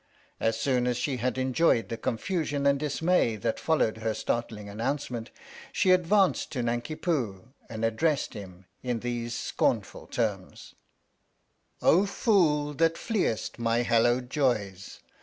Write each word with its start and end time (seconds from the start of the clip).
As 0.39 0.59
soon 0.59 0.87
as 0.87 0.97
she 0.97 1.17
had 1.17 1.37
enjoyed 1.37 1.89
the 1.89 1.95
confusion 1.95 2.65
and 2.65 2.79
dismay 2.79 3.35
that 3.35 3.59
followed 3.59 3.97
her 3.97 4.15
startling 4.15 4.67
announcement, 4.67 5.29
she 5.71 5.91
advanced 5.91 6.51
to 6.53 6.63
Nanki 6.63 6.95
Poo 6.95 7.49
and 7.69 7.85
addressed 7.85 8.33
him 8.33 8.65
in 8.81 9.01
these 9.01 9.35
scornful 9.35 10.07
terms: 10.07 10.73
Oh 11.83 12.07
fool, 12.07 12.73
that 12.73 12.97
fleest 12.97 13.59
My 13.59 13.83
hallowed 13.83 14.31
joys 14.31 15.01